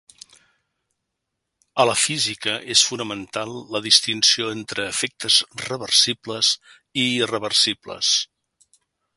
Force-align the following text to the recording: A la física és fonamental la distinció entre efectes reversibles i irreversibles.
A 1.83 1.85
la 1.89 1.95
física 2.03 2.55
és 2.75 2.81
fonamental 2.91 3.53
la 3.75 3.83
distinció 3.89 4.49
entre 4.57 4.89
efectes 4.95 5.39
reversibles 5.67 6.53
i 7.05 7.09
irreversibles. 7.23 8.17